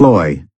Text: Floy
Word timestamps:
Floy 0.00 0.42